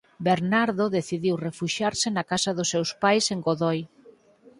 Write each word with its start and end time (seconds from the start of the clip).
Bernardo 0.27 0.85
decidiu 0.97 1.33
refuxiarse 1.47 2.07
na 2.15 2.23
casa 2.31 2.51
dos 2.57 2.71
seus 2.73 2.89
pais 3.03 3.25
en 3.33 3.39
Godoi. 3.47 3.79